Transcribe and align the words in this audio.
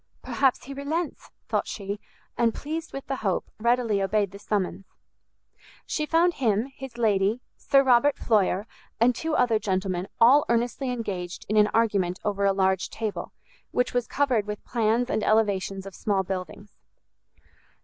"Perhaps 0.23 0.63
he 0.63 0.73
relents!" 0.73 1.29
thought 1.47 1.67
she; 1.67 1.99
and 2.35 2.55
pleased 2.55 2.91
with 2.91 3.05
the 3.05 3.17
hope, 3.17 3.51
readily 3.59 4.01
obeyed 4.01 4.31
the 4.31 4.39
summons. 4.39 4.87
She 5.85 6.07
found 6.07 6.33
him, 6.33 6.71
his 6.75 6.97
lady, 6.97 7.43
Sir 7.55 7.83
Robert 7.83 8.17
Floyer, 8.17 8.65
and 8.99 9.13
two 9.13 9.35
other 9.35 9.59
gentlemen, 9.59 10.07
all 10.19 10.43
earnestly 10.49 10.89
engaged 10.89 11.45
in 11.47 11.55
an 11.55 11.67
argument 11.67 12.19
over 12.25 12.45
a 12.45 12.51
large 12.51 12.89
table, 12.89 13.31
which 13.69 13.93
was 13.93 14.07
covered 14.07 14.47
with 14.47 14.65
plans 14.65 15.07
and 15.07 15.23
elevations 15.23 15.85
of 15.85 15.93
small 15.93 16.23
buildings. 16.23 16.79